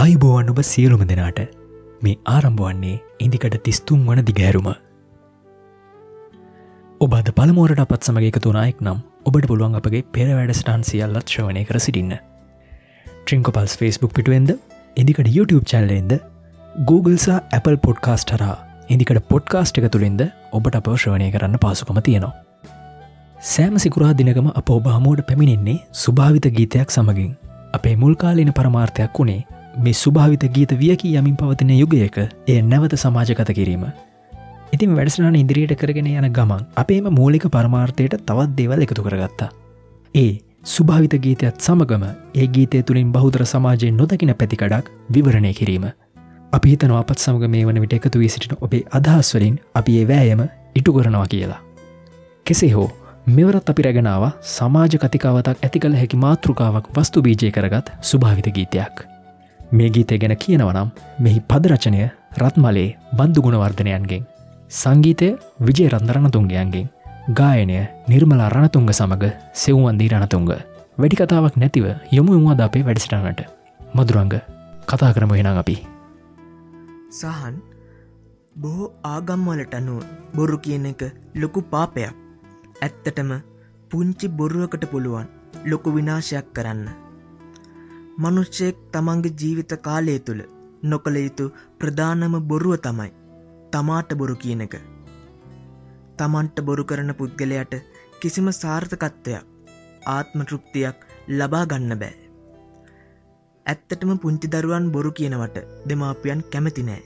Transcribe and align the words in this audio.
ආයිබෝවන් 0.00 0.50
ඔබ 0.50 0.58
සියලුම 0.66 1.00
දෙනාට 1.08 1.40
මේ 2.04 2.18
ආරම්භවන්නේ 2.34 2.92
ඉදිකට 3.24 3.56
තිස්තුන් 3.64 4.04
වන 4.06 4.20
දිගෑරුම 4.28 4.68
ඔබ 7.00 7.16
අද 7.18 7.28
පළමෝරට 7.38 7.82
අපත් 7.84 8.06
සමග 8.06 8.24
එකතුනායෙක් 8.28 8.78
නම් 8.84 9.02
ඔබට 9.28 9.48
පුළුවන් 9.50 9.76
අපගේ 9.80 10.00
පෙර 10.14 10.30
වැඩස්ටාන් 10.38 10.86
සියල්ලත් 10.90 11.34
ශ්‍රවණය 11.34 11.66
කර 11.68 11.80
සිටින්න. 11.86 12.14
ට්‍රිංකොපල්ස් 13.06 13.76
ෆස්බුක් 13.80 14.16
පිටුවෙන්ද 14.18 14.54
ඉදිකට 14.96 15.30
YouTube 15.36 15.68
චැල්ලෙන්ද 15.72 16.16
Googleසා 16.88 17.38
Apple 17.60 17.76
පොඩ්කාස්ට 17.86 18.34
හරා 18.38 18.56
ඉදිකට 18.88 19.22
පොඩ්කාස්ට් 19.28 19.82
එක 19.82 19.92
තුළින්ද 19.92 20.26
ඔබට 20.52 20.80
අප 20.82 20.90
ශ්‍රවණය 20.96 21.30
කරන්න 21.36 21.62
පාසුකම 21.66 22.00
තියෙනවා. 22.00 22.34
සෑම 23.52 23.78
සිකුරා 23.86 24.16
දිනකම 24.16 24.52
අප 24.56 24.76
ඔබ 24.78 24.92
හමුවට 24.96 25.28
පැමිණෙන්නේ 25.28 25.78
සුභාවිත 26.04 26.52
ගීතයක් 26.58 26.98
සමගින්. 26.98 27.32
අපේ 27.72 27.96
මුල්කාලීන 27.96 28.58
පරමාර්ථයක් 28.58 29.18
වුණේ 29.18 29.59
මේ 29.78 29.92
සුභාවිත 29.94 30.46
ගීත 30.52 30.78
වියකි 30.78 31.16
යමින් 31.16 31.36
පවතින 31.36 31.74
යුගයක 31.76 32.22
එය 32.46 32.62
නැවත 32.64 32.96
සමාජගත 32.96 33.52
කිරීම 33.52 33.90
ඉතින් 34.72 34.94
වැඩසනාන 34.96 35.36
ඉදිරියට 35.36 35.74
කරගෙන 35.78 36.06
යන 36.08 36.28
ගමන් 36.32 36.62
අපේම 36.76 37.08
මූලික 37.14 37.46
පරමාර්ථයට 37.48 38.14
තවත් 38.20 38.52
දේවල් 38.58 38.84
එකතු 38.84 39.02
කරගත්තා. 39.02 39.48
ඒ 40.14 40.38
සුභාවිත 40.64 41.16
ගීතයත් 41.24 41.60
සමගම 41.60 42.04
ඒ 42.34 42.46
ගීතය 42.48 42.82
තුළින් 42.82 43.10
බෞදර 43.12 43.44
සමාජයෙන් 43.44 43.96
නොදකින 43.96 44.34
පැතිකඩක් 44.34 44.92
විවරණය 45.12 45.52
කිරීම. 45.52 45.90
අපි 46.52 46.70
හිතන 46.70 46.94
අපත් 46.94 47.18
සමග 47.18 47.48
මේ 47.48 47.66
වන 47.66 47.80
විට 47.80 47.98
එකතු 47.98 48.18
වී 48.18 48.28
සිටින 48.28 48.56
ඔබේ 48.60 48.86
අදහස්වලින් 48.92 49.60
අපි 49.74 49.98
ඒ 50.00 50.08
වෑයම 50.08 50.46
ඉටු 50.74 50.92
කරනවා 50.92 51.26
කියලා. 51.26 51.60
කෙසේ 52.46 52.72
හෝ 52.72 52.88
මෙවරත් 53.28 53.70
අපි 53.70 53.82
රැගෙනාව 53.82 54.30
සමාජ 54.48 54.98
කතිකාවතක් 54.98 55.56
ඇති 55.60 55.78
කළ 55.78 56.02
හැකි 56.02 56.24
මාතෘකාවක් 56.26 56.92
වස්තු 56.96 57.22
බීජය 57.22 57.50
කරගත් 57.50 57.96
සුභාවිත 58.02 58.54
ගීතයක්. 58.54 59.09
මේ 59.72 59.90
ගීතය 59.94 60.18
ගැන 60.18 60.34
කියනවනම් 60.36 60.88
මෙහි 61.18 61.40
පදරචනය 61.50 62.00
රත්මලේ 62.38 62.88
බන්දු 63.18 63.44
ගුණවර්ධනයන්ගෙන් 63.44 64.24
සංගීතය 64.70 65.28
විජය 65.60 65.86
රන්දරණතුන්ගයන්ගෙන් 65.88 66.88
ගායනය 67.32 67.76
නිර්මලා 68.08 68.48
රණතුන්ග 68.48 68.90
සමඟ 68.90 69.26
සෙව්වන්දී 69.62 70.10
රණතුන්ග 70.12 70.48
වැඩි 70.98 71.20
කතාවක් 71.20 71.58
නැතිව 71.62 71.86
යොමු 72.12 72.38
උවාද 72.38 72.62
අපේ 72.66 72.82
වැඩිසිටනට 72.86 73.42
මදුරංග 73.94 74.34
කතා 74.86 75.12
කරම 75.14 75.32
වෙන 75.32 75.50
අපි. 75.52 75.76
සහන් 77.10 77.54
බොහෝ 78.56 78.88
ආගම්වලට 79.04 79.74
අනුව 79.74 80.02
බොරු 80.34 80.58
කියන 80.64 80.86
එක 80.86 81.02
ලොකු 81.34 81.62
පාපයක්. 81.72 82.16
ඇත්තටම 82.82 83.30
පුංචි 83.90 84.26
බොරුවකට 84.30 84.84
පුළුවන් 84.92 85.30
ලොකු 85.70 85.94
විනාශයක් 85.96 86.50
කරන්න. 86.52 87.09
මනුෂ්‍යයෙක් 88.18 88.76
තමන්ගේ 88.92 89.36
ජීවිත 89.40 89.72
කාලය 89.82 90.18
තුළ 90.18 90.42
නොකළ 90.82 91.16
යුතු 91.16 91.44
ප්‍රධානම 91.78 92.34
බොරුව 92.50 92.76
තමයි 92.76 93.10
තමාට 93.72 94.10
බොරු 94.14 94.34
කියන 94.42 94.64
එක. 94.66 94.74
තමන්ට 96.18 96.58
බොරු 96.60 96.84
කරන 96.84 97.12
පුද්ගලයට 97.20 97.74
කිසිම 98.20 98.50
සාර්ථකත්වයක් 98.52 99.44
ආත්ම 100.06 100.40
තෘප්තියක් 100.42 101.06
ලබා 101.28 101.64
ගන්න 101.66 102.00
බෑ. 102.02 102.16
ඇත්තටම 103.66 104.12
පුංචි 104.16 104.48
දරුවන් 104.48 104.90
බොරු 104.90 105.12
කියනවට 105.12 105.56
දෙමාපියන් 105.88 106.42
කැමති 106.52 106.82
නෑ. 106.82 107.02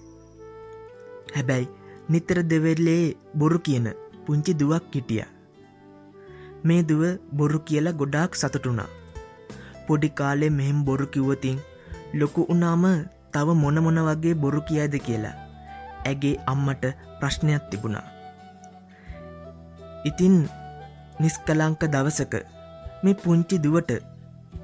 හැබැයි 1.36 1.72
නිතර 2.08 2.38
දෙවෙල්ලේ 2.50 3.16
බොරු 3.38 3.58
කියන 3.58 3.88
පුංචි 4.27 4.58
දුවක් 4.60 4.84
හිටිය. 4.94 5.25
මේ 6.64 6.82
දුව 6.82 7.02
බොරු 7.32 7.58
කියලා 7.58 7.92
ගොඩාක් 7.92 8.34
සතුටුනා. 8.34 9.03
පොඩි 9.87 10.09
කාලේ 10.19 10.50
මෙහෙම් 10.59 10.81
බොරු 10.87 11.06
කිව්වතින් 11.15 11.59
ලොකු 12.21 12.47
උනාම 12.55 12.84
තව 13.33 13.56
මොන 13.62 13.78
මොන 13.84 14.00
වගේ 14.09 14.34
බොරු 14.43 14.61
කියද 14.69 14.95
කියලා 15.06 15.37
ඇගේ 16.11 16.34
අම්මට 16.53 16.84
ප්‍රශ්නයක් 17.21 17.65
තිබුණා. 17.71 18.06
ඉතින් 20.09 20.37
නිස්කලංක 21.21 21.83
දවසක 21.95 22.34
මේ 23.03 23.21
පුංචි 23.22 23.56
දුවට 23.65 23.91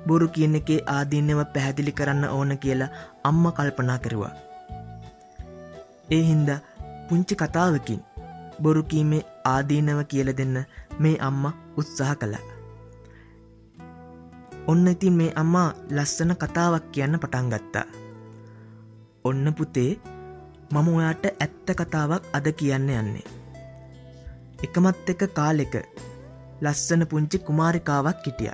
බොරු 0.06 0.28
කියන 0.34 0.54
එකේ 0.60 0.80
ආදීන්නව 0.96 1.40
පැහැදිලි 1.54 1.96
කරන්න 1.98 2.24
ඕන 2.28 2.52
කියලා 2.62 2.94
අම්ම 3.30 3.44
කල්පනා 3.56 3.98
කරුවා. 4.04 4.34
ඒ 6.10 6.22
හින්ද 6.28 6.50
පුංචි 7.08 7.34
කතාවකින් 7.42 8.00
බොරු 8.62 8.82
කීමේ 8.90 9.26
ආදීනව 9.46 10.00
කියල 10.12 10.30
දෙන්න 10.38 10.56
මේ 11.02 11.16
අම්ම 11.28 11.44
උත්සාහ 11.76 12.14
කළා. 12.22 12.59
ඔන්න 14.70 14.88
ඉතින් 14.92 15.14
මේ 15.18 15.32
අම්මා 15.42 15.68
ලස්සන 15.96 16.32
කතාවක් 16.42 16.84
කියන්න 16.94 17.18
පටන් 17.22 17.46
ගත්තා. 17.52 17.86
ඔන්න 19.28 19.46
පුතේ 19.58 19.90
මම 20.72 20.88
ඔයාට 20.94 21.24
ඇත්ත 21.28 21.70
කතාවක් 21.80 22.28
අද 22.38 22.46
කියන්න 22.58 22.90
යන්නේ. 22.96 23.26
එකමත් 24.64 25.10
එක 25.12 25.22
කාලෙක 25.38 25.74
ලස්සන 26.64 27.02
පුංචි 27.10 27.38
කුමාරිකාවක් 27.46 28.20
හිටිය. 28.26 28.52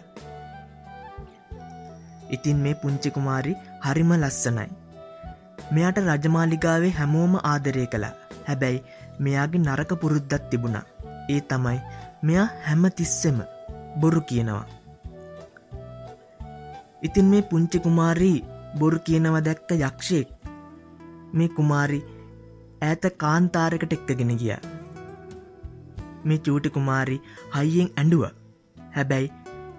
ඉතින් 2.36 2.62
මේ 2.64 2.74
පුංචි 2.82 3.14
කුමාරි 3.16 3.52
හරිම 3.86 4.12
ලස්සනයි. 4.16 4.68
මෙයාට 5.74 6.00
රජමාලිගාවේ 6.06 6.94
හැමෝම 7.00 7.36
ආදරය 7.52 7.86
කළා 7.92 8.14
හැබැයි 8.48 8.84
මෙයාගේ 9.26 9.64
නරක 9.66 10.00
පුරුද්දත් 10.02 10.40
තිබුණා. 10.50 10.86
ඒ 11.34 11.40
තමයි 11.50 11.78
මෙයා 12.26 12.48
හැම 12.66 12.90
තිස්සෙම 12.98 13.38
බොරු 14.00 14.26
කියනවා. 14.32 14.66
ඉතින් 17.06 17.30
මේ 17.32 17.46
පුංචි 17.50 17.78
කුමාරී 17.86 18.36
බොරු 18.80 18.98
කියනව 19.06 19.36
දැක්ක 19.48 19.70
යක්ෂයෙක් 19.78 20.28
මේ 21.40 21.48
කුමාරි 21.56 22.00
ඈත 22.86 23.04
කාන්තාරකට 23.22 23.92
එක්කගෙන 23.96 24.32
ගිය. 24.40 24.54
මේ 26.26 26.38
චූටි 26.46 26.74
කුමාරි 26.76 27.18
හයියෙන් 27.56 27.90
ඇඩුව 28.02 28.24
හැබැයි 28.96 29.32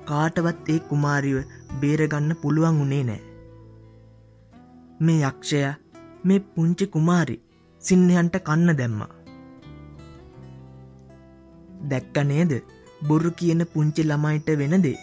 කාටවත් 0.10 0.72
ඒ 0.74 0.80
කුමාරිව 0.90 1.38
බේරගන්න 1.82 2.38
පුළුවන් 2.42 2.80
වුණේ 2.80 3.04
නෑ. 3.10 3.22
මේ 5.06 5.20
යක්ෂය 5.30 5.62
මේ 6.28 6.40
පුංචි 6.56 6.88
කුමාරි 6.96 7.38
සිංහයන්ට 7.84 8.42
කන්න 8.48 8.78
දැම්මා. 8.80 9.14
දැක්ක 11.90 12.18
නේද 12.32 12.52
බොරු 13.08 13.32
කියන 13.40 13.64
පුංචි 13.74 14.10
ළමයිට 14.10 14.50
වෙනදේ. 14.62 14.98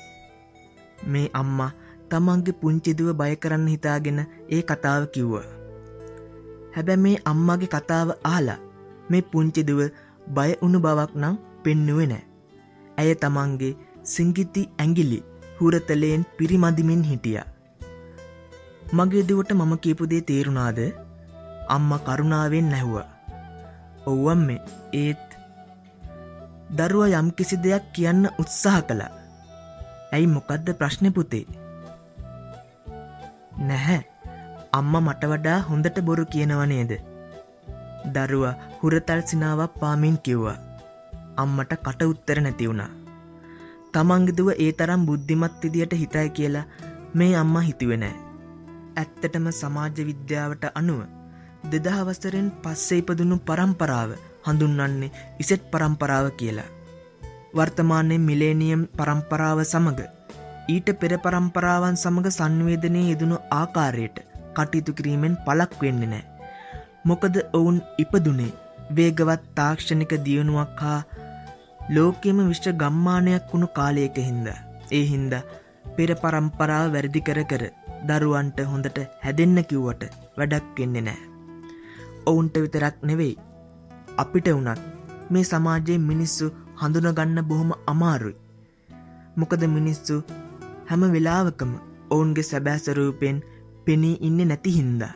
මේ 1.13 1.29
අම්මා 1.41 1.73
තමන්ගේ 2.15 2.59
පුංචිදුව 2.61 3.11
බය 3.21 3.33
කරන්න 3.37 3.69
හිතාගෙන 3.75 4.21
ඒ 4.51 4.63
කතාව 4.65 5.07
කිව්වා. 5.15 5.47
හැබැ 6.75 6.99
මේ 7.05 7.17
අම්මගේ 7.31 7.73
කතාව 7.73 8.15
ආලා 8.27 8.61
මේ 9.11 9.25
පුංචිදුව 9.33 9.81
බය 10.37 10.51
උුණු 10.57 10.79
බවක් 10.81 11.13
නම් 11.23 11.41
පෙන්නුවේ 11.65 12.09
නෑ. 12.13 12.25
ඇය 12.99 13.15
තමන්ගේ 13.23 13.73
සිංගිති 14.07 14.63
ඇගිලි 14.79 15.21
හුරතලයෙන් 15.59 16.27
පිරිමදිමින් 16.39 17.05
හිටිය. 17.05 17.41
මගේ 18.93 19.27
දුවට 19.29 19.53
මම 19.55 19.75
කියපුදේ 19.79 20.23
තේරුණාද 20.29 20.81
අම්ම 21.69 21.91
කරුණාවෙන් 22.07 22.71
නැහුව. 22.71 22.97
ඔව්වම් 24.07 24.41
මේ 24.47 24.61
ඒත් 24.95 25.27
දරුව 26.71 27.13
යම්කිසි 27.13 27.63
දෙයක් 27.65 27.85
කියන්න 27.95 28.25
උත්සාහ 28.39 28.81
කළා. 28.89 29.13
ඇයි 30.13 30.27
මොකක්ද 30.29 30.75
ප්‍රශ්නපුතේ. 30.81 31.64
නැහැ 33.61 34.03
අම්ම 34.73 34.95
මට 34.99 35.25
වඩා 35.25 35.59
හොඳට 35.61 35.99
බොරු 36.01 36.25
කියනවනේද. 36.27 36.93
දරුව 38.15 38.45
හුරතල් 38.81 39.21
සිනාවක් 39.27 39.75
පාමින් 39.81 40.17
කිව්වා. 40.19 40.59
අම්මට 41.37 41.73
කට 41.77 42.03
උත්තර 42.05 42.39
නැති 42.41 42.69
වුණා. 42.69 42.91
තමන්ගෙදුව 43.93 44.49
ඒ 44.55 44.73
තරම් 44.73 45.03
බුද්ධිමත් 45.07 45.63
විදියට 45.63 45.95
හිතයි 45.95 46.29
කියලා 46.31 46.65
මේ 47.15 47.37
අම්ම 47.37 47.57
හිතුවෙනෑ. 47.61 48.15
ඇත්තටම 48.97 49.47
සමාජ 49.53 49.97
විද්‍යාවට 50.11 50.65
අනුව 50.75 51.01
දෙදහවසරෙන් 51.71 52.49
පස්සේ 52.63 52.99
ඉපදුණු 52.99 53.37
පරම්පරාව 53.41 54.11
හඳුන්වන්නේ 54.47 55.15
ඉසෙට් 55.39 55.71
පරම්පරාව 55.71 56.27
කියලා. 56.31 56.73
වර්තමානය 57.55 58.19
මිලේනියම් 58.19 58.83
පරම්පරාව 58.99 59.59
සමඟ 59.65 60.03
ඊට 60.73 60.89
පෙර 61.01 61.13
පරම්පරාවන් 61.25 61.97
සමඟ 62.03 62.29
සංවේදනය 62.37 63.01
යෙදනු 63.09 63.37
ආකාරයට 63.57 64.19
කටයුතු 64.57 64.93
කිරීමෙන් 64.99 65.35
පලක් 65.47 65.81
වෙන්න 65.83 66.03
නෑ. 66.13 66.25
මොකද 67.09 67.35
ඔවුන් 67.59 67.79
ඉපදුනේ 68.03 68.53
වේගවත් 68.97 69.43
තාක්ෂණික 69.59 70.13
දියුණුවක් 70.27 70.81
හා 70.85 71.01
ලෝකෙම 71.95 72.39
විශ්ෂ 72.51 72.79
ගම්මානයක් 72.83 73.51
වුණු 73.53 73.69
කාලයක 73.79 74.17
හින්ද. 74.29 74.49
ඒ 74.99 75.05
හින්ද 75.13 75.35
පෙර 75.97 76.11
පරම්පරාව 76.23 76.87
වැරදි 76.95 77.21
කර 77.27 77.41
කර 77.51 77.65
දරුවන්ට 78.09 78.59
හොඳට 78.71 78.99
හැදෙන්න 79.25 79.59
කිව්වට 79.71 80.03
වැඩක් 80.39 80.81
වෙන්නේ 80.81 81.05
නෑ. 81.09 81.21
ඔවුන්ට 82.31 82.57
විතරක් 82.63 82.97
නෙවෙයි. 83.11 83.35
අපිට 84.23 84.49
වනත් 84.55 84.81
මේ 85.33 85.45
සමාජයේ 85.51 85.99
මිනිස්සු 86.09 86.49
හඳුනගන්න 86.81 87.45
බොහොම 87.51 87.71
අමාරුයි. 87.93 88.41
මොකද 89.37 89.63
මිනිස්සු 89.77 90.17
හැම 90.89 91.03
වෙලාවකම 91.15 91.73
ඔවුන්ගේ 92.11 92.49
සැබෑසරූපයෙන් 92.51 93.39
පෙනී 93.85 94.17
ඉන්න 94.21 94.41
නැති 94.49 94.75
හින්දා. 94.77 95.15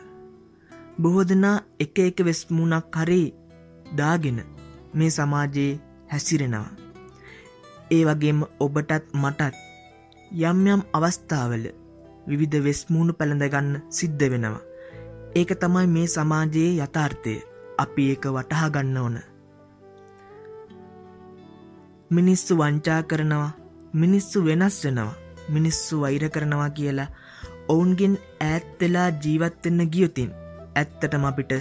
බොහෝ 1.01 1.25
දෙනා 1.29 1.57
එක 1.79 1.99
එක 2.05 2.23
වෙස්මුණක් 2.27 2.99
හරි 3.01 3.21
දාගෙන 3.97 4.39
මේ 4.93 5.09
සමාජයේ 5.09 5.79
හැසිරෙනවා. 6.11 6.69
ඒ 7.91 8.03
වගේම 8.05 8.41
ඔබටත් 8.59 9.13
මටත් 9.21 9.55
යම් 10.43 10.65
යම් 10.67 10.81
අවස්ථාවල 10.93 11.65
විවිධ 12.27 12.63
වෙස්මුණු 12.65 13.13
පැළඳගන්න 13.13 13.73
සිද්ධ 13.89 14.29
වෙනවා. 14.33 14.65
ඒක 15.35 15.51
තමයි 15.61 15.87
මේ 15.95 16.07
සමාජයේ 16.09 16.77
යථාර්ථය 16.77 17.35
අපි 17.77 18.09
ඒක 18.11 18.31
වටහා 18.35 18.69
ගන්න 18.69 18.97
ඕන. 18.97 19.17
මිනිස්සු 22.11 22.53
වංචා 22.57 23.01
කරනවා 23.03 23.51
මිනිස්සු 23.93 24.45
වෙනස් 24.45 24.77
වෙනවා 24.85 25.17
මිනිස්සු 25.55 26.01
වෛර 26.03 26.25
කරනවා 26.35 26.69
කියලා 26.79 27.09
ඔවුන්ගෙන් 27.73 28.15
ඈත්වෙලා 28.47 29.09
ජීවත්වෙන්න 29.23 29.83
ගියොතින් 29.95 30.31
ඇත්තටම 30.81 31.25
අපිට 31.29 31.53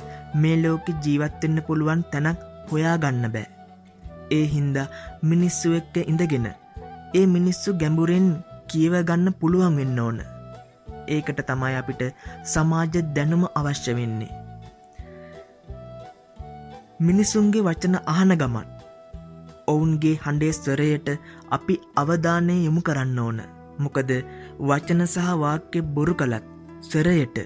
මේ 0.43 0.56
ලෝකෙ 0.62 0.96
ජීවත්වෙන්න 1.05 1.64
පුළුවන් 1.69 2.05
තැනක් 2.12 2.46
හොයා 2.70 2.96
ගන්න 3.05 3.35
බෑ. 3.35 3.46
ඒ 4.37 4.46
හින්දා 4.55 4.87
මිනිස්සු 5.31 5.75
එක්ක 5.81 5.96
ඉඳගෙන 6.05 6.49
ඒ 7.14 7.26
මිනිස්සු 7.37 7.76
ගැඹුරෙන් 7.82 8.29
කියව 8.70 8.94
ගන්න 9.11 9.38
පුළුවන් 9.40 9.79
වෙන්න 9.81 10.02
ඕන. 10.06 10.19
ඒකට 11.08 11.40
තමයි 11.49 11.75
අපිට 11.81 12.02
සමාජ 12.55 12.94
දැනුම 13.17 13.44
අවශ්‍ය 13.61 13.94
වෙන්නේ. 13.99 14.32
මිනිසුන්ගේ 17.00 17.67
වචන 17.67 17.96
අහන 18.12 18.35
ගමන් 18.40 18.75
ඔවුන්ගේ 19.73 20.17
හඬේ 20.25 20.56
ස්වරයට 20.56 21.08
අපි 21.50 21.75
අවධානය 22.02 22.56
යොමු 22.64 22.81
කරන්න 22.81 23.19
ඕන. 23.25 23.38
මොකද 23.78 24.10
වචන 24.60 25.02
සහ 25.06 25.28
වාක්‍ය 25.42 25.80
බොරු 25.88 26.14
කළත් 26.14 26.44
ස්වරයට 26.82 27.36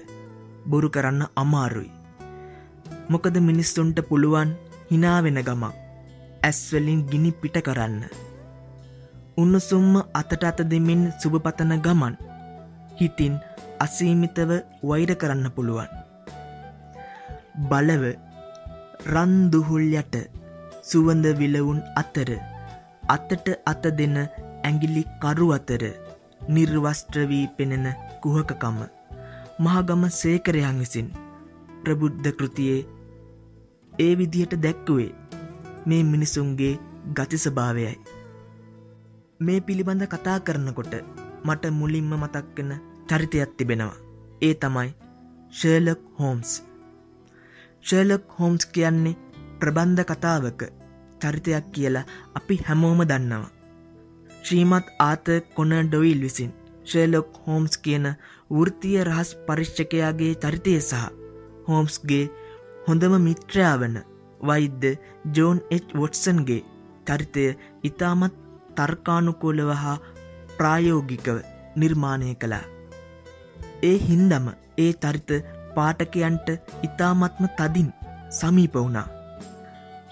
බොරු 0.65 0.89
කරන්න 0.89 1.21
අමාරුයි. 1.35 1.91
මොකද 3.09 3.35
මිනිස්සුන්ට 3.39 3.97
පුළුවන් 4.09 4.51
හිනාවෙන 4.89 5.39
ගමක් 5.39 5.73
ඇස්වලින් 6.41 7.01
ගිනි 7.09 7.31
පිට 7.33 7.57
කරන්න. 7.59 8.03
උන්නසුම්ම 9.37 9.93
අතට 10.13 10.43
අත 10.43 10.59
දෙමින් 10.65 11.03
සුභපතන 11.21 11.73
ගමන් 11.81 12.15
හිතින් 12.97 13.35
අසීමිතව 13.79 14.51
වෛර 14.83 15.11
කරන්න 15.15 15.47
පුළුවන්. 15.55 15.91
බලව 17.63 18.03
රන්දුහුල් 19.05 19.87
යට 19.93 20.15
සුවඳ 20.83 21.25
විලවුන් 21.39 21.79
අතර 21.95 22.29
අතට 23.07 23.47
අත 23.65 23.83
දෙන 23.97 24.15
ඇඟිලි 24.19 25.03
කරු 25.21 25.47
අතර 25.51 25.83
නිර්වස්ත්‍රවී 26.49 27.47
පෙනෙන 27.57 27.87
කුහකකම 28.21 28.79
මහගම 29.59 30.03
සේකරයන් 30.11 30.79
විසින් 30.79 31.07
ප්‍රබුද්ධ 31.83 32.31
කෘතියේ 32.39 32.81
ඒ 33.99 34.13
විදිහට 34.17 34.53
දැක්කුවේ 34.63 35.11
මේ 35.85 36.03
මිනිසුන්ගේ 36.03 36.73
ගති 37.15 37.37
ස්භාවයයි. 37.37 37.95
මේ 39.39 39.59
පිළිබඳ 39.61 40.03
කතා 40.07 40.39
කරනකොට 40.39 40.93
මට 41.45 41.71
මුලින්ම 41.71 42.11
මතක්කෙන 42.15 42.71
චරිතයක් 43.09 43.51
තිබෙනවා. 43.57 44.01
ඒ 44.41 44.53
තමයි 44.55 44.89
ශර්ලක් 45.51 46.01
හෝම්ස්. 46.19 46.51
ශර්ලක් 47.81 48.23
හෝම්ස් 48.37 48.65
කියන්නේ 48.65 49.19
ප්‍රබන්ධ 49.59 50.05
කතාවක 50.05 50.61
චරිතයක් 51.21 51.65
කියලා 51.73 52.09
අපි 52.35 52.61
හැමෝම 52.67 53.01
දන්නවා. 53.09 53.52
ශ්‍රීමත් 54.43 54.87
ආත 54.99 55.27
කොන 55.55 55.73
ඩොයිල් 55.81 56.21
විසින් 56.25 56.51
ශර්ලොක් 56.85 57.29
හෝම්ස් 57.43 57.75
කියන 57.83 58.07
වෘතිය 58.51 58.97
රහස් 59.03 59.29
පරිශ්චකයාගේ 59.47 60.33
චරිතය 60.43 60.73
සහ 60.79 61.03
හෝම්ස්ගේ 61.67 62.25
හොඳම 62.87 63.15
මිත්‍රයා 63.27 63.75
වන 63.81 63.95
වෛද්‍ය 64.41 64.91
ජෝන් 65.35 65.61
එච් 65.75 65.85
වොට්සන්ගේ 65.99 66.61
චරිතය 67.07 67.45
ඉතාමත් 67.83 68.35
තර්කානුකූලව 68.77 69.69
හා 69.83 69.97
ප්‍රායෝගිකව 70.57 71.37
නිර්මාණය 71.75 72.35
කළා. 72.35 72.65
ඒ 73.83 73.97
හින්දම 74.07 74.47
ඒ 74.77 74.91
චරිත 75.03 75.31
පාටකයන්ට 75.75 76.47
ඉතාමත්ම 76.87 77.45
තදින් 77.57 77.89
සමීප 78.31 78.75
වුණා. 78.75 79.07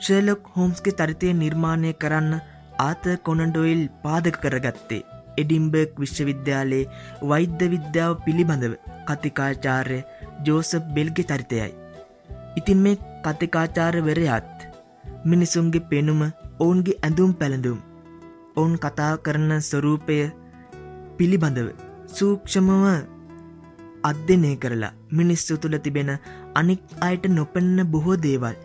ශර්ලොක් 0.04 0.50
හෝම්ස්ගේ 0.56 0.98
චරිතය 1.00 1.34
නිර්මාණය 1.34 1.94
කරන්න 1.96 2.34
ආත 2.82 3.06
කොනඩොයිල් 3.24 3.84
පාදක 4.04 4.38
කරගත්තේ 4.44 5.02
එඩිම්බර්ග් 5.38 6.02
විශ්වවිද්‍යාලයේ 6.04 6.90
වෛද්‍ය 7.24 7.68
විද්‍යාව 7.74 8.14
පිළිබඳව 8.26 8.74
කතිකාචාර්ය 9.08 10.00
ජෝසප් 10.46 10.84
බෙල්ගෙ 10.96 11.24
චරිතයයි. 11.24 11.70
ඉතින් 12.58 12.80
මේ 12.84 12.98
කතිකාචාරවරයාත් 13.26 14.68
මිනිසුන්ගේ 15.26 15.88
පෙනුම 15.90 16.22
ඔවුන්ගේ 16.60 17.00
ඇඳුම් 17.00 17.32
පැළඳුම් 17.34 17.80
ඔවුන් 18.56 18.76
කතා 18.78 19.14
කරන 19.18 19.52
ස්වරූපය 19.62 20.18
පිළිබඳව 21.18 21.70
සූක්ෂමව 22.08 22.86
අධ්‍යනය 24.04 24.52
කරලා 24.58 24.94
මිනිස්සු 25.12 25.58
තුළ 25.58 25.78
තිබෙන 25.78 26.12
අනික් 26.56 26.84
අයට 27.02 27.26
නොපෙන්න 27.30 27.78
බොහෝ 27.86 28.18
දේවල් 28.18 28.56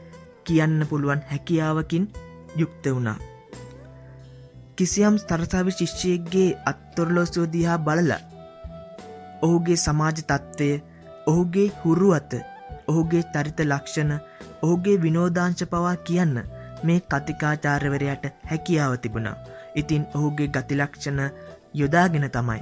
කියන්න 0.45 0.81
පුළුවන් 0.91 1.27
හැකියාවකින් 1.31 2.05
යුක්ත 2.57 2.85
වුණා. 2.87 3.19
කිසියම් 4.79 5.15
ස්තරසාව 5.19 5.69
ශිෂ්‍යයක්ගේ 5.71 6.49
අත්තොරලෝසෝ 6.67 7.47
දිහා 7.53 7.79
බලලා 7.81 8.21
ඔහුගේ 9.43 9.77
සමාජ 9.77 10.19
තත්ත්වය 10.23 10.69
ඔහුගේ 11.27 11.69
හුරු 11.79 12.11
අත 12.13 12.33
ඔහුගේ 12.89 13.23
චරිත 13.35 13.61
ලක්ෂණ 13.65 14.13
ඔහුගේ 14.63 14.97
විනෝදාංශ 15.01 15.65
පවා 15.67 15.95
කියන්න 16.07 16.37
මේ 16.85 16.99
කතිකාචාරවරයට 17.07 18.27
හැකියාව 18.45 18.97
තිබුණා. 18.99 19.37
ඉතින් 19.75 20.05
ඔහුගේ 20.15 20.49
ගතිලක්ෂණ 20.49 21.23
යොදාගෙන 21.75 22.29
තමයි 22.31 22.61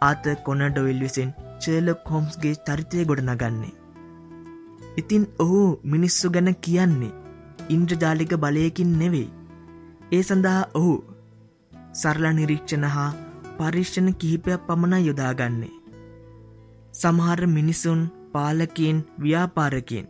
ආත 0.00 0.26
කොනඩොවිල් 0.44 1.00
විසින් 1.00 1.30
චර්ලොක් 1.60 2.10
හොම්ස්ගේ 2.10 2.54
චරිතය 2.66 3.04
ගොඩනගන්නේ. 3.04 3.72
ඉතින් 4.96 5.24
ඔහු 5.38 5.62
මිනිස්සු 5.86 6.30
ගැන 6.30 6.54
කියන්නේ 6.60 7.14
ඉන්ද්‍රජාලික 7.68 8.36
බලයකින් 8.38 8.92
නෙවෙයි. 8.98 9.32
ඒ 10.12 10.22
සඳහා 10.22 10.60
ඔහු 10.74 10.92
සරල 11.92 12.24
නිරීක්ෂණ 12.32 12.84
හා 12.94 13.10
පරිශ්ෂණ 13.58 14.08
කිහිපයක් 14.14 14.66
පමණ 14.66 15.06
යොදාගන්නේ. 15.06 15.72
සමහර 16.92 17.40
මිනිසුන් 17.56 18.00
පාලකින් 18.32 18.98
ව්‍යාපාරකින් 19.22 20.06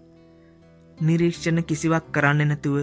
නිරීක්ෂණ 1.01 1.59
කිසිවක් 1.65 2.05
කරන්න 2.15 2.49
නැතුව 2.49 2.77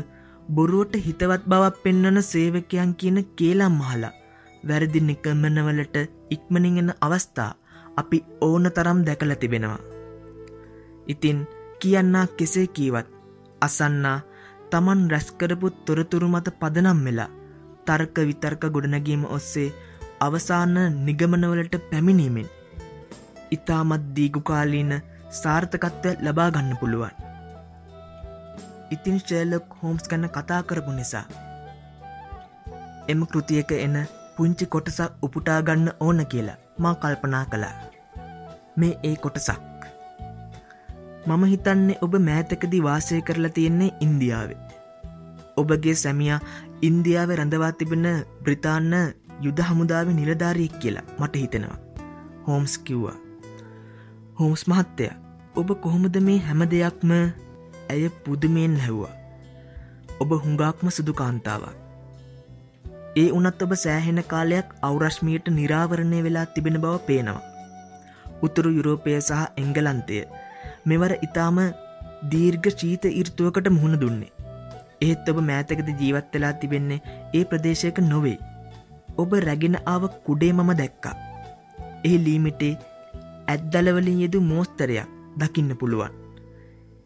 බොරුවට 0.49 0.95
හිතවත් 1.05 1.43
බවක් 1.51 1.83
පෙන්වන 1.83 2.21
සේවකයන් 2.23 2.91
කියන 2.95 3.17
කේලම් 3.35 3.79
මහලා 3.79 4.17
වැරදි 4.63 4.99
නිකමනවලට 5.01 5.97
ඉක්මනිගෙන 6.29 6.91
අවස්ථා 7.01 7.51
අපි 7.97 8.19
ඕන 8.41 8.71
තරම් 8.71 8.99
දැකල 9.05 9.33
තිබෙනවා. 9.41 9.79
ඉතින් 11.07 11.47
කියන්නා 11.79 12.27
කෙසේ 12.37 12.67
කීවත් 12.69 13.07
අසන්නා 13.61 14.17
තමන් 14.71 15.01
රැස්කරපු 15.11 15.69
තොරතුරු 15.85 16.27
මත 16.27 16.47
පදනම් 16.59 16.99
වෙලා 17.05 17.31
තර්ක 17.89 18.25
විතර්ක 18.29 18.63
ගොඩනැගීම 18.75 19.25
ඔස්සේ 19.37 19.69
අවසාන 20.21 20.75
නිගමනවලට 21.05 21.75
පැමිණීමෙන් 21.89 22.49
ඉතාමත් 23.51 24.07
දීගුකාලීන 24.15 24.93
සාර්ථකත්වය 25.31 26.11
ලබා 26.21 26.49
ගන්න 26.51 26.77
පුළුවන්. 26.77 27.13
ඉතින් 28.91 29.19
ශේලොක් 29.21 29.75
හෝම්ස් 29.81 30.09
ගැන 30.09 30.29
කතා 30.29 30.61
කරපු 30.63 30.91
නිසා. 30.91 31.25
එම 33.07 33.21
කෘතියක 33.25 33.71
එන 33.77 33.97
පුංචි 34.35 34.65
කොටසක් 34.67 35.25
උපුටාගන්න 35.25 35.93
ඕන 35.99 36.25
කියලා 36.25 36.59
මා 36.77 36.95
කල්පනා 36.95 37.45
කළා. 37.45 37.75
මේ 38.75 38.93
ඒ 39.03 39.15
කොටසක්. 39.17 39.61
මම 41.27 41.43
හිතන්නේ 41.45 42.01
ඔබ 42.01 42.13
මෑතකදි 42.27 42.83
වාසය 42.83 43.21
කරලා 43.21 43.55
තියෙන්නේ 43.55 43.95
ඉන්දියාවේ. 43.99 44.59
ඔබගේ 45.57 45.95
සැමියා 45.95 46.39
ඉන්දියාව 46.87 47.31
රඳවා 47.35 47.71
තිබෙන 47.79 48.05
බ්‍රිතාන්න 48.43 48.93
යුද 49.45 49.59
හමුදාව 49.69 50.11
නිලධාරියෙක් 50.19 50.75
කියලා 50.83 51.07
මට 51.19 51.41
හිතෙනවා. 51.41 51.79
හෝම්ස් 52.47 52.75
කිව්වා. 52.87 53.17
හෝම්ස් 54.39 54.63
මහත්තය 54.71 55.09
ඔබ 55.55 55.73
කොහොමද 55.83 56.15
මේ 56.27 56.37
හැම 56.47 56.63
දෙයක්ම 56.73 57.11
ඇය 57.91 58.03
පුදුමයෙන් 58.23 58.79
හැව්වා. 58.85 59.13
ඔබ 60.21 60.31
හුඟාක්ම 60.45 60.93
සුදු 60.97 61.17
කාන්තාවක්. 61.21 61.75
ඒ 63.17 63.27
උනත් 63.37 63.61
ඔබ 63.67 63.75
සෑහෙන 63.83 64.23
කාලයක් 64.33 64.73
අවරශ්මීට 64.89 65.53
නිරාවරණය 65.59 66.23
වෙලා 66.27 66.47
තිබෙන 66.55 66.81
බව 66.83 66.95
පේනවා. 67.07 67.45
උතුරු 68.43 68.75
යුරෝපය 68.77 69.19
සහ 69.19 69.45
එංගලන්තය 69.63 70.19
මෙවර 70.89 71.13
ඉතාම 71.27 71.57
දීර්ඝ 72.31 72.69
චීත 72.79 73.05
ඉර්තුවකට 73.21 73.75
මුහුණ 73.77 74.01
දුන්නේ. 74.03 74.35
ඒත් 75.07 75.29
ඔබ 75.31 75.39
මෑතකද 75.49 75.89
ජීවත් 76.01 76.33
වෙලා 76.33 76.53
තිබෙන්නේ 76.61 77.03
ඒ 77.37 77.43
ප්‍රදේශයක 77.51 77.99
නොවේ. 78.11 78.37
ඔබ 79.21 79.33
රැගෙන 79.47 79.77
ආව 79.93 80.03
කුඩේ 80.27 80.53
මම 80.53 80.71
දැක්කා. 80.81 81.15
එහි 82.05 82.17
ලීමිටේ 82.25 82.73
ඇත්දලවලින් 83.53 84.21
යෙදු 84.23 84.41
මෝස්තරයක් 84.51 85.15
දකින්න 85.39 85.77
පුළුවන්. 85.81 86.13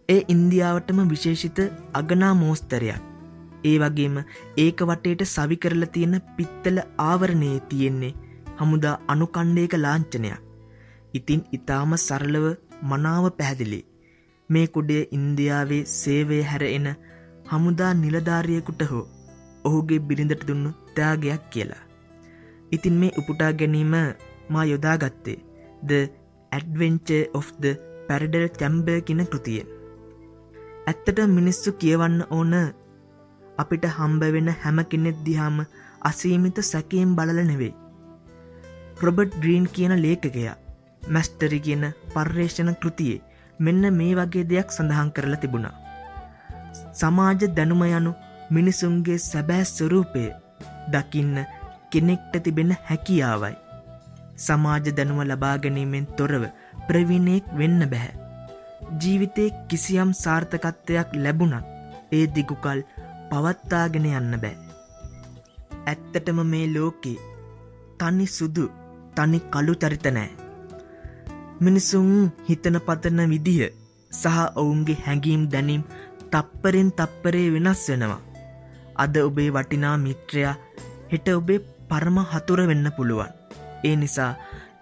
ඒ 0.10 0.22
ඉන්දියාවටම 0.34 1.00
විශේෂිත 1.14 1.60
අගනා 2.00 2.34
මෝස්තරයක්. 2.44 3.02
ඒ 3.70 3.78
වගේම 3.84 4.16
ඒක 4.64 4.80
වටේට 4.90 5.24
සවි 5.36 5.58
කරලා 5.64 5.94
තියෙන 5.94 6.16
පිත්තල 6.38 6.78
ආවරණයේ 7.08 7.60
තියෙන්නේ 7.70 8.14
හමුදා 8.60 8.98
අනුකණ්ඩයක 9.14 9.74
ලාංචනයක්. 9.84 10.42
ඉතින් 11.14 11.42
ඉතාම 11.58 11.98
සරලව 11.98 12.46
මනාව 12.92 13.26
පැහැදිලි. 13.38 13.82
මේ 14.50 14.68
කුඩේ 14.76 15.04
ඉන්දියාවේ 15.18 15.84
සේවය 15.92 16.40
හැර 16.50 16.64
එන 16.70 16.88
හමුදා 17.52 17.94
නිලධාරියකුට 18.02 18.84
හෝ 18.92 19.06
ඔහුගේ 19.68 20.00
බිරිඳට 20.08 20.44
දුන්නු 20.48 20.70
ත්‍යාගයක් 20.96 21.44
කියලා. 21.54 21.84
ඉතින් 22.72 23.00
මේ 23.02 23.16
උපුටා 23.20 23.52
ගැනීම 23.60 23.96
මා 24.54 24.66
යොදාගත්තේ 24.72 25.38
the 25.88 26.00
adventure 26.52 27.24
of 27.40 27.50
the 27.64 27.72
Paradol 28.08 28.48
Chamber 28.60 28.98
කින 29.08 29.22
කෘතියෙන්. 29.32 29.68
ඇත්තට 30.88 31.20
මිනිස්සු 31.36 31.76
කියවන්න 31.82 32.20
ඕන 32.38 32.56
අපිට 33.58 33.86
හම්බවෙන 33.98 34.50
හැම 34.64 34.80
කෙනෙත් 34.92 35.20
දිහාම 35.26 35.60
අසීමිත 36.10 36.58
සැකයෙන් 36.72 37.16
බලල 37.18 37.40
නෙවෙයි. 37.52 37.74
රොබට් 39.04 39.40
ග්‍රීන් 39.44 39.68
කියන 39.76 39.96
ලේකකයා 40.04 40.60
මැස්ටරි 41.14 41.60
කියන 41.68 41.86
පර්යේෂණ 42.14 42.76
කෘතියේ 42.82 43.24
මෙන්න 43.60 43.84
මේ 44.00 44.14
වගේ 44.18 44.50
දෙයක් 44.52 44.70
සඳහන් 44.76 45.14
කරලා 45.16 45.42
තිබුණා. 45.42 45.83
සමාජ 46.94 47.42
දැනුම 47.58 47.84
යනු 47.90 48.12
මිනිසුන්ගේ 48.50 49.20
සැබෑ 49.22 49.66
ස්වරූපය 49.68 50.24
දකින්න 50.92 51.38
කෙනෙක්ට 51.90 52.36
තිබෙන 52.44 52.74
හැකියාවයි. 52.90 53.56
සමාජ 54.38 54.86
දැනුම 54.98 55.22
ලබාගැනීමෙන් 55.24 56.08
තොරව 56.18 56.44
ප්‍රවිණයෙක් 56.88 57.48
වෙන්න 57.58 57.82
බැහැ. 57.86 58.14
ජීවිතේ 59.00 59.50
කිසියම් 59.68 60.12
සාර්ථකත්වයක් 60.16 61.18
ලැබුණත් 61.18 61.72
ඒ 62.12 62.26
දිගුකල් 62.36 62.82
පවත්තාගෙන 63.30 64.08
යන්න 64.12 64.40
බෑ. 64.44 64.56
ඇත්තටම 65.88 66.40
මේ 66.46 66.66
ලෝකේ 66.74 67.18
තනි 68.00 68.28
සුදු 68.28 68.66
තනි 69.16 69.40
කළු 69.52 69.76
චරිත 69.76 70.06
නෑ. 70.12 70.32
මිනිසුන් 71.62 72.12
හිතන 72.48 72.78
පතන 72.86 73.20
විදිහ 73.30 73.72
සහ 74.12 74.40
ඔවුන්ගේ 74.56 75.02
හැඟීම් 75.06 75.44
දැනීම් 75.52 75.84
තප්පරෙන් 76.34 76.90
තප්පරේ 76.92 77.48
වෙනස් 77.56 77.84
වෙනවා. 77.90 78.22
අද 78.96 79.16
ඔබේ 79.28 79.50
වටිනා 79.50 79.96
මිත්‍රයා 79.98 80.56
හෙට 81.12 81.28
ඔබේ 81.30 81.64
පරම 81.90 82.18
හතුර 82.32 82.60
වෙන්න 82.70 82.88
පුළුවන්. 82.98 83.34
ඒ 83.84 83.96
නිසා 83.96 84.32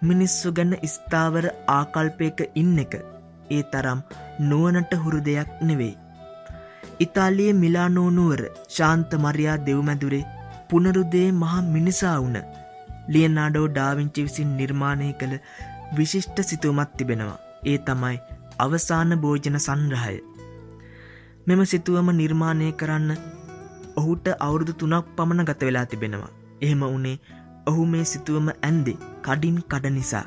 මිනිස්සු 0.01 0.53
ගැන 0.58 0.74
ස්ථාවර 0.93 1.46
ආකල්පයක 1.70 2.39
ඉන්න 2.55 2.77
එක 2.84 2.93
ඒ 3.50 3.63
තරම් 3.74 4.00
නුවනට 4.50 4.93
හුරු 5.03 5.20
දෙයක් 5.27 5.51
නෙවෙයි. 5.62 5.96
ඉතාලිය 7.00 7.51
මිලානෝනුවර 7.53 8.41
ශාන්ත 8.75 9.13
මරයා 9.24 9.58
දෙව්මැදුරේ 9.67 10.25
පුනරුදේ 10.70 11.29
මහා 11.34 11.62
මිනිසා 11.75 12.17
වුන 12.24 12.38
ලියනාඩෝ 13.13 13.67
ඩාවිංචි 13.70 14.25
විසින් 14.27 14.51
නිර්මාණය 14.58 15.13
කළ 15.13 15.36
විශිෂ්ට 15.98 16.38
සිතුවමත් 16.43 16.91
තිබෙනවා. 16.98 17.39
ඒ 17.65 17.77
තමයි 17.88 18.17
අවසාන 18.60 19.13
භෝජන 19.24 19.58
සංග්‍රහය. 19.60 20.17
මෙම 21.48 21.62
සිතුවම 21.65 22.10
නිර්මාණය 22.13 22.71
කරන්න 22.74 23.12
ඔහුට 23.95 24.27
අවුරුදු 24.39 24.74
තුනක් 24.74 25.07
පමණ 25.15 25.48
ගත 25.50 25.62
වෙලා 25.67 25.86
තිබෙනවා. 25.86 26.31
එහෙම 26.62 26.83
වනේ 26.88 27.17
ඔහු 27.65 27.86
මේ 27.86 28.05
සිතුවම 28.05 28.48
ඇන්දේ 28.51 28.98
කඩින් 29.21 29.57
කඩ 29.63 29.93
නිසා. 29.95 30.25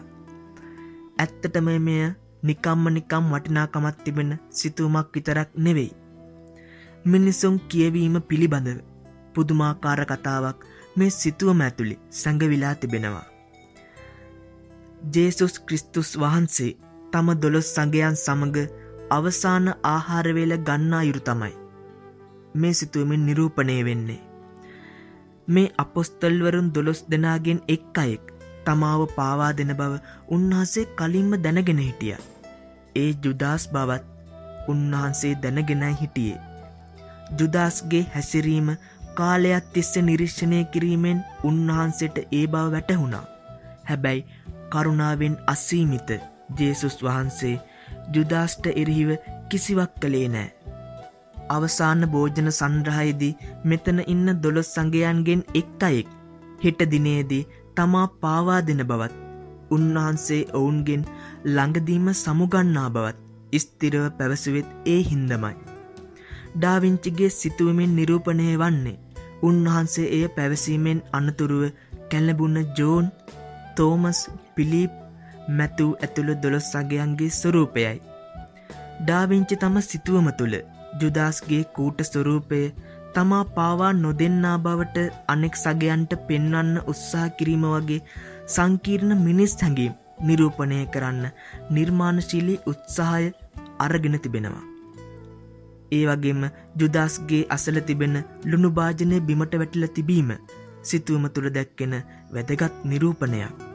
ඇත්තටම 1.19 1.69
මෙය 1.81 2.03
නිකම්ම 2.43 2.85
නිකම් 2.91 3.31
වටිනාකමත් 3.33 4.03
තිබෙන 4.05 4.33
සිතුවමක් 4.53 5.15
විතරක් 5.15 5.51
නෙවෙයි. 5.59 5.93
මිනිසුන් 7.05 7.61
කියවීම 7.69 8.17
පිළිබඳව 8.23 8.79
පුදුමාකාර 9.35 10.03
කතාවක් 10.07 10.67
මේ 10.97 11.11
සිතුවම 11.13 11.61
ඇතුළි 11.61 11.97
සැඟවිලා 12.13 12.75
තිබෙනවා. 12.77 13.27
ජේසුස් 15.15 15.55
ක්‍රිස්තුස් 15.61 16.11
වහන්සේ 16.19 16.73
තම 17.13 17.29
දොළොස් 17.43 17.69
සගයන් 17.75 18.17
සමඟ 18.17 18.59
අවසාන 19.11 19.75
ආහාරවේල 19.85 20.57
ගන්නා 20.59 21.03
යුරු 21.03 21.21
තමයි. 21.21 21.55
මේ 22.55 22.73
සිතුවමින් 22.73 23.27
නිරූපණය 23.27 23.85
වෙන්නේ. 23.85 24.21
මේ 25.49 25.73
අපොස්තල්වරුන් 25.79 26.73
දොළොස් 26.75 27.05
දෙනාගෙන් 27.11 27.61
එක් 27.69 27.99
අයෙක් 27.99 28.33
තමාව 28.65 29.07
පාවා 29.17 29.53
දෙන 29.53 29.77
බව 29.77 30.01
උන්වහන්සේ 30.29 30.87
කලින්ම 30.97 31.31
දැනගෙන 31.43 31.79
හිටිය. 31.79 32.17
ඒ 32.97 33.11
ජුදාස් 33.25 33.69
බවත් 33.69 34.05
උන්වහන්සේ 34.69 35.35
දැනගෙනයි 35.43 35.95
හිටියේ. 36.01 36.41
ජුදාස්ගේ 37.39 38.07
හැසිරීම 38.15 38.71
කාලයක් 39.15 39.73
තිස්ස 39.73 39.97
නිරීක්ෂණය 39.99 40.65
කිරීමෙන් 40.65 41.25
උන්වහන්සේට 41.45 42.19
ඒ 42.19 42.47
බව 42.47 42.73
වැටහුණා. 42.73 43.25
හැබැයි 43.85 44.27
කරුණාවෙන් 44.71 45.37
අසීමිත 45.47 46.11
ජේසුස් 46.59 47.03
වහන්සේ 47.03 47.61
ජුදාස්ට 48.13 48.67
එරහිව 48.75 49.11
කිසිවක් 49.51 49.93
කළේ 50.01 50.29
නෑ. 50.29 50.49
අවසාන 51.49 52.07
භෝජන 52.07 52.51
සංග්‍රහයේදී 52.51 53.35
මෙතන 53.65 54.01
ඉන්න 54.07 54.29
දොළොස් 54.43 54.71
සඟයන්ගෙන් 54.75 55.45
එක් 55.55 55.83
අයෙක් 55.83 56.09
හෙට 56.65 56.81
දිනේදී 56.91 57.43
තමා 57.77 58.07
පාවා 58.21 58.61
දෙන 58.63 58.83
බවත් 58.83 59.15
උන්වහන්සේ 59.71 60.43
ඔවුන්ගෙන් 60.53 61.05
ළඟදීම 61.47 62.09
සමුගන්නා 62.15 62.89
බවත් 62.89 63.19
ස්තිරව 63.59 64.05
පැවසුවෙත් 64.19 64.69
ඒ 64.87 65.01
හින්දමයි. 65.03 65.55
ඩාවිංචිගේ 66.55 67.31
සිතුවමෙන් 67.31 67.97
නිරූපණය 67.97 68.49
වන්නේ 68.57 69.01
උන්වහන්සේ 69.43 70.09
එය 70.17 70.25
පැවසීමෙන් 70.37 71.01
අනතුරුව 71.13 71.65
කැල්ලබුන්න 72.11 72.59
ජෝන් 72.79 73.07
තෝමස් 73.77 74.21
පිලිප් 74.55 74.93
මැතුූ 75.51 75.93
ඇතුළ 75.99 76.31
දොළොස් 76.43 76.71
සගයන්ගේ 76.73 77.31
ස්වරූපයයි. 77.31 77.95
ඩාවිංචි 79.01 79.57
තම 79.57 79.77
සිතුවම 79.83 80.29
තුළ 80.33 80.57
ජුදාස්ගේ 81.01 81.63
කූට 81.73 81.99
ස්වරූපය 82.03 82.61
තමා 83.15 83.45
පාවා 83.57 83.93
නොදෙන්නා 83.95 84.57
බවට 84.59 85.05
අනෙක් 85.29 85.57
සගයන්ට 85.57 86.15
පෙන්වන්න 86.29 86.73
උත්සාහ 86.87 87.29
කිරීම 87.39 87.67
වගේ 87.67 88.01
සංකීර්ණ 88.49 89.17
මිනිස් 89.19 89.57
හැඟීම් 89.61 89.99
නිරූපණය 90.21 90.79
කරන්න 90.87 91.27
නිර්මාණශීලී 91.71 92.63
උත්සාහය 92.67 93.29
අරගෙන 93.79 94.19
තිබෙනවා. 94.21 94.65
ඒ 95.93 96.05
වගේම 96.07 96.43
ජුදාස්ගේ 96.77 97.45
අසල 97.51 97.79
තිබෙන 97.83 98.17
ලුණු 98.45 98.71
භාජනය 98.71 99.21
බිමට 99.21 99.61
වැටිල 99.61 99.87
තිබීම 99.91 100.33
සිතුවම 100.83 101.29
තුළ 101.29 101.49
දැක්කෙන 101.51 101.95
වැදගත් 102.33 102.83
නිරූපණයක්. 102.85 103.74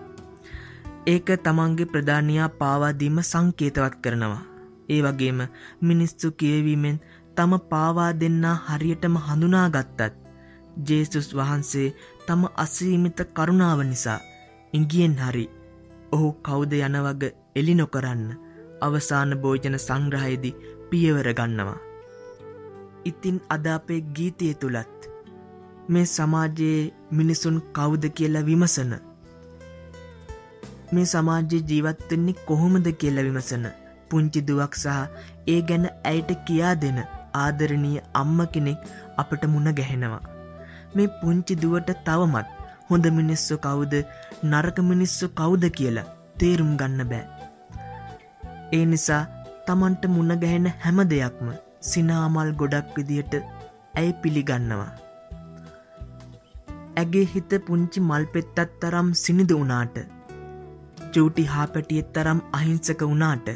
ඒක 1.08 1.28
තමන්ගේ 1.44 1.86
ප්‍රධානයා 1.86 2.50
පාවාදීම 2.52 3.20
සංකේතවත් 3.24 3.96
කරනවා. 4.02 4.42
ඒ 4.90 5.02
වගේම 5.02 5.40
මිනිස්සු 5.82 6.32
කියවීමෙන් 6.34 6.98
තම 7.36 7.54
පාවා 7.70 8.12
දෙන්නා 8.14 8.56
හරියටම 8.68 9.16
හඳුනාගත්තත් 9.18 10.02
ජේසුස් 10.88 11.30
වහන්සේ 11.36 11.88
තම 12.28 12.44
අසීමිත 12.56 13.22
කරුණාව 13.34 13.84
නිසා 13.84 14.20
ඉංගියෙන් 14.74 15.16
හරි 15.18 15.46
ඔහු 16.12 16.32
කෞද 16.42 16.74
යනවග 16.80 17.24
එලි 17.56 17.76
නොකරන්න 17.76 18.26
අවසාන 18.82 19.38
භෝජන 19.42 19.80
සංග්‍රහයේදී 19.80 20.58
පියවර 20.90 21.30
ගන්නවා. 21.34 21.80
ඉතින් 23.06 23.38
අද 23.50 23.66
අපේ 23.68 24.02
ගීතය 24.14 24.54
තුළත් 24.54 25.00
මේ 25.90 26.06
සමාජයේ 26.08 26.92
මිනිසුන් 27.12 27.62
කවුද 27.74 28.04
කියලා 28.12 28.46
විමසන 28.46 28.92
මේ 30.92 31.06
සමාජ්‍ය 31.12 31.60
ජීවත්වෙන්නේ 31.70 32.42
කොහොමද 32.48 32.88
කියලා 33.02 33.26
විමසන 33.28 33.66
පුංචි 34.10 34.42
දුවක් 34.48 34.76
සහ 34.76 34.98
ඒ 35.54 35.60
ගැන 35.70 35.86
ඇයට 36.12 36.32
කියා 36.48 36.76
දෙන 36.84 37.00
ආදරණීය 37.44 38.06
අම්ම 38.22 38.40
කෙනෙක් 38.54 38.88
අපට 39.18 39.44
මුණ 39.54 39.72
ගැහෙනවා. 39.80 40.24
මේ 40.96 41.10
පුංචි 41.20 41.60
දුවට 41.64 41.92
තවමත් 42.08 42.48
හොඳ 42.90 43.06
මිනිස්සු 43.18 43.58
කවුද 43.66 43.94
නරක 44.46 44.80
මිනිස්සු 44.92 45.34
කවුද 45.40 45.66
කියලා 45.80 46.08
තේරුම් 46.40 46.72
ගන්න 46.80 47.10
බෑ. 47.12 47.26
ඒ 48.74 48.86
නිසා 48.86 49.24
තමන්ට 49.68 50.14
මුණ 50.16 50.40
ගැහෙන 50.44 50.70
හැම 50.84 51.02
දෙයක්ම 51.14 51.50
සිනාමල් 51.90 52.52
ගොඩක් 52.62 52.96
විදියට 52.98 53.36
ඇයි 54.00 54.14
පිළිගන්නවා. 54.22 54.92
ඇගේ 56.98 57.28
හිත 57.34 57.54
පුංචි 57.68 58.00
මල් 58.02 58.26
පෙත්තත් 58.34 58.80
තරම් 58.82 59.10
සිනිදු 59.24 59.60
වනාට 59.62 59.98
චූටි 61.14 61.44
හාපැටියත් 61.54 62.10
තරම් 62.16 62.40
අහිංසක 62.58 63.02
වනාට 63.12 63.48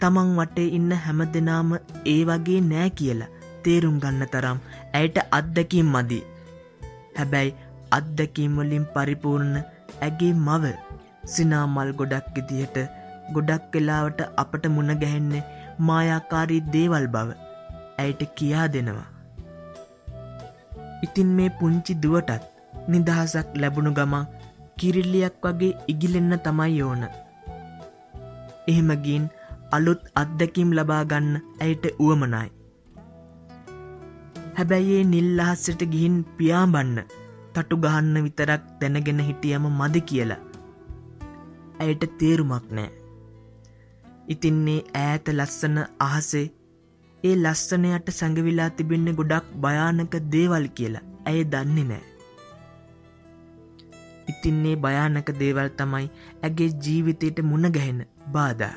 තමන් 0.00 0.30
වටේ 0.38 0.68
ඉන්න 0.78 0.92
හැම 1.04 1.20
දෙනාම 1.34 1.72
ඒ 2.12 2.20
වගේ 2.28 2.60
නෑ 2.68 2.90
කියලා 3.00 3.30
තේරුම් 3.64 3.96
ගන්න 4.02 4.30
තරම් 4.34 4.62
ඇයට 4.98 5.18
අත්දැකීම් 5.38 5.90
මදි. 5.94 6.20
හැබැයි 7.18 7.56
අත්දැකීම්වලින් 7.98 8.86
පරිපූර්ණ 8.94 9.56
ඇගේ 10.06 10.32
මව 10.36 10.74
සිනා 11.34 11.64
මල් 11.66 11.92
ගොඩක් 12.00 12.28
විදිහට 12.36 12.78
ගොඩක් 13.34 13.74
වෙලාවට 13.74 14.20
අපට 14.42 14.64
මුණ 14.76 14.94
ගැහෙන්නේ 15.02 15.46
මායාකාරී 15.88 16.62
දේවල් 16.74 17.06
බව 17.14 17.38
ඇයට 18.02 18.22
කියා 18.38 18.68
දෙනවා. 18.74 19.08
ඉතින් 21.06 21.30
මේ 21.36 21.50
පුංචි 21.58 22.00
දුවටත් 22.04 22.48
නිදහසක් 22.92 23.48
ලැබුණු 23.62 23.92
ගමන් 23.98 24.24
කිරිල්ලියක් 24.80 25.44
වගේ 25.44 25.72
ඉගිලෙන්න 25.92 26.36
තමයි 26.46 26.82
ඕන. 26.88 27.02
එහෙමගින් 28.70 29.24
අලුත් 29.76 30.02
අත්දැකීම් 30.22 30.70
ලබා 30.78 31.02
ගන්න 31.10 31.34
ඇයට 31.64 31.84
උවමනයි. 32.06 32.48
හැබැයි 34.56 34.94
ඒ 35.00 35.08
නිල්ලහස්සට 35.10 35.82
ගිහින් 35.92 36.16
පියාඹන්න 36.38 36.96
තටු 37.54 37.80
ගහන්න 37.84 38.24
විතරක් 38.26 38.64
දැනගෙන 38.80 39.20
හිටියම 39.28 39.68
මද 39.70 40.02
කියලා. 40.10 40.40
ඇයට 41.82 42.04
තේරුමක් 42.20 42.72
නෑ. 42.78 42.90
ඉතින්නේ 44.34 44.80
ඈත 45.02 45.30
ලස්සන 45.36 45.78
අහසේ 46.08 46.46
ඒ 47.24 47.34
ලස්සනයට 47.36 48.14
සැඟවිලා 48.18 48.70
තිබෙන්න 48.78 49.16
ගොඩක් 49.20 49.56
භයානක 49.64 50.14
දේවල් 50.34 50.66
කියලා 50.78 51.08
ඇය 51.30 51.42
දන්නේ 51.54 51.88
නෑ. 51.90 52.09
ඉතින්නේ 54.30 54.76
භයානක 54.84 55.32
දේවල් 55.40 55.70
තමයි 55.78 56.06
ඇගේ 56.46 56.70
ජීවිතයට 56.84 57.42
මුණගැහෙන 57.50 58.00
බාධා. 58.32 58.76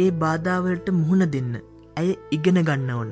ඒ 0.00 0.10
බාධාවලට 0.22 0.90
මුහුණ 0.98 1.24
දෙන්න 1.34 1.54
ඇය 1.96 2.10
ඉගෙන 2.30 2.60
ගන්න 2.62 2.90
ඕන. 2.96 3.10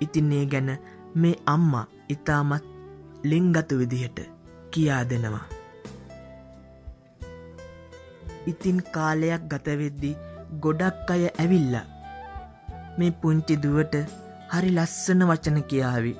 ඉතින්නේ 0.00 0.44
ගැන 0.54 0.70
මේ 1.14 1.34
අම්මා 1.54 1.84
ඉතාමත් 2.08 2.70
ලිංගත 3.24 3.76
විදිහට 3.80 4.18
කියා 4.70 5.02
දෙනවා. 5.10 5.44
ඉතින් 8.46 8.78
කාලයක් 8.94 9.44
ගතවෙද්දි 9.50 10.10
ගොඩක් 10.60 11.10
අය 11.14 11.24
ඇවිල්ලා 11.32 11.86
මේ 12.98 13.16
පුංචි 13.20 13.54
දුවට 13.62 13.94
හරි 14.52 14.70
ලස්සන 14.76 15.26
වචන 15.30 15.60
කියාවි 15.70 16.12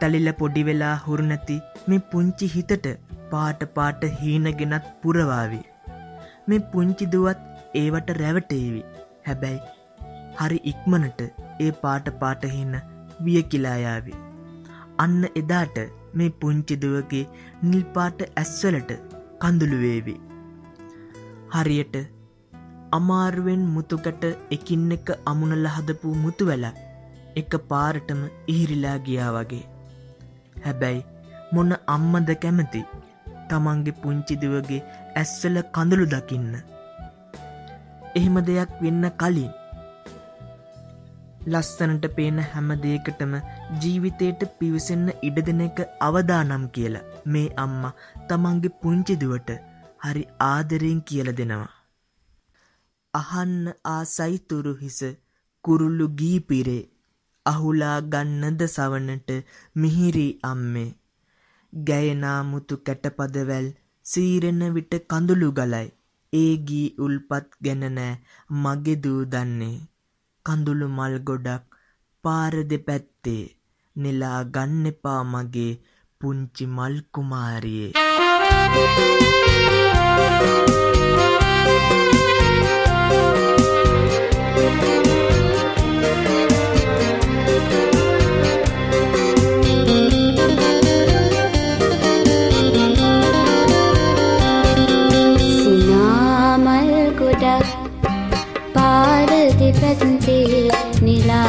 තලිල 0.00 0.28
පොඩි 0.40 0.62
වෙලා 0.68 0.94
හුරුනැති 1.04 1.56
මේ 1.88 2.04
පුංචි 2.12 2.48
හිතට 2.54 2.86
පාට 3.32 3.62
පාට 3.76 4.02
හීනගෙනත් 4.20 4.92
පුරවාවි. 5.02 5.60
මේ 6.48 6.66
පුංචිදුවත් 6.72 7.42
ඒවට 7.80 8.10
රැවටේවි 8.20 8.82
හැබැයි 9.26 9.60
හරි 10.40 10.58
ඉක්මනට 10.72 11.20
ඒ 11.64 11.70
පාට 11.82 12.08
පාටහින්න 12.22 12.74
වියකිලායාවි. 13.26 14.14
අන්න 15.04 15.20
එදාට 15.42 15.78
මේ 16.18 16.34
පුංචිදුවගේ 16.42 17.24
නිල්පාට 17.70 18.20
ඇස්වලට 18.42 18.92
කඳුළුවේවි. 19.42 20.16
හරියට 21.54 21.96
අමාරුවෙන් 22.98 23.62
මුතුකට 23.76 24.24
එකින් 24.56 24.90
එක 24.96 25.08
අමුණල 25.32 25.66
හදපු 25.76 26.18
මුතුවැල 26.24 26.66
එක 27.40 27.54
පාරටම 27.70 28.20
ඉහිරිලා 28.52 28.98
ගියා 29.06 29.32
වගේ. 29.36 29.64
හැබැයි 30.64 31.04
මොන 31.52 31.76
අම්මද 31.88 32.30
කැමති 32.42 32.82
තමන්ගේ 33.50 33.98
පුංචිදුවගේ 34.00 34.80
ඇස්වල 35.16 35.58
කඳුළු 35.74 36.06
දකින්න. 36.06 36.50
එහෙම 38.16 38.36
දෙයක් 38.48 38.72
වෙන්න 38.82 39.06
කලින් 39.20 39.54
ලස්සනට 41.46 42.06
පේන 42.14 42.38
හැම 42.44 42.70
දේකටම 42.82 43.34
ජීවිතයට 43.82 44.40
පිවිසෙන්න 44.58 45.06
ඉඩ 45.22 45.38
දෙන 45.48 45.60
එක 45.60 45.78
අවදානම් 46.00 46.64
කියලා 46.70 47.06
මේ 47.26 47.46
අම්මා 47.64 47.94
තමන්ගේ 48.28 48.76
පුංචිදුවට 48.82 49.52
හරි 50.04 50.24
ආදරයෙන් 50.46 51.00
කියල 51.02 51.30
දෙනවා. 51.32 51.70
අහන්න 53.14 53.54
ආසයිතුරු 53.90 54.74
හිස 54.80 54.98
කුරුල්ලු 55.64 56.06
ගීපිරේ 56.20 56.82
අහුලා 57.50 57.98
ගන්නද 58.12 58.62
සවනට 58.66 59.30
මිහිරි 59.82 60.28
අම්මේ. 60.50 60.88
ගැයනා 61.72 62.38
මුතු 62.50 62.78
කැටපදවැල් 62.86 63.68
සීරෙන 64.06 64.62
විට 64.76 64.94
කඳුළු 65.10 65.48
ගලයි. 65.58 65.88
ඒ 66.32 66.54
ගී 66.68 66.88
උල්පත් 67.04 67.48
ගැන 67.64 67.84
නෑ 67.96 68.14
මගේ 68.62 68.96
දූ 69.04 69.20
දන්නේ. 69.32 69.76
කඳුළු 70.46 70.88
මල් 70.96 71.14
ගොඩක් 71.28 71.64
පාර 72.24 72.54
දෙපැත්තේ. 72.70 73.44
නෙලා 73.96 74.40
ගන්න 74.54 74.90
එපා 74.92 75.20
මගේ 75.32 75.72
පුංචි 76.20 76.64
මල් 76.76 76.96
කුමාරියේ. 77.14 77.92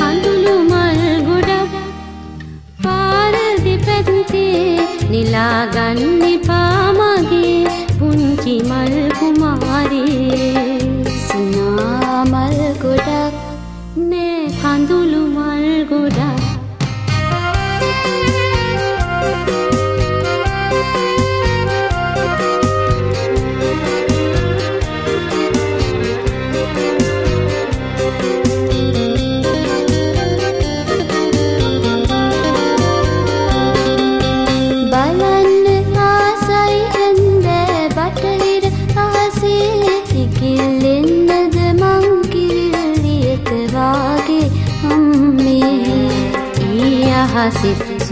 හඳුළු 0.00 0.54
මල් 0.62 1.00
ගොඩක් 1.28 1.72
පාරදි 2.82 3.74
පැත්තේ 3.86 4.86
නිලාගන්න 5.10 6.22
පාමගේ 6.46 6.81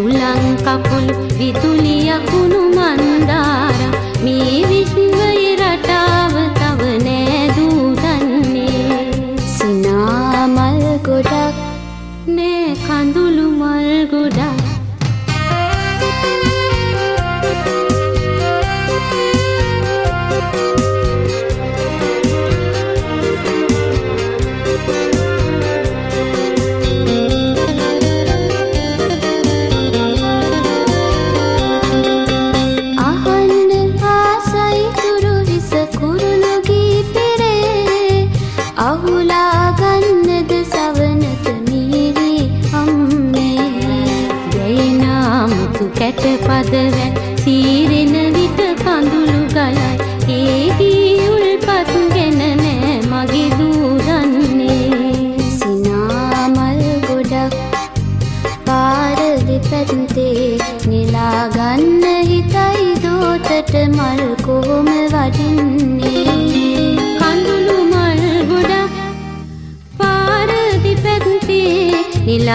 සුළං 0.01 0.45
කකුළු 0.59 1.15
විදුලියකුණු 1.39 2.61
මන්දාරම් 2.69 3.91
මේ 4.25 4.61
විශ්වයේ 4.69 5.51
රටාව 5.61 6.37
තව 6.55 6.81
නෑදූදන්නේ 7.05 8.79
සිනා 9.49 10.47
මල් 10.47 10.81
ගොඩක් 11.07 11.61
නෑ 12.31 12.73
කඳුළු 12.81 13.47
මල් 13.53 13.91
ගොඩක් 14.13 14.60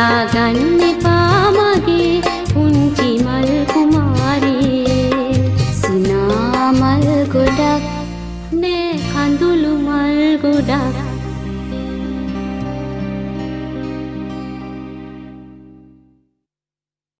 කඳුළු 0.05 0.65
මල් 0.65 0.74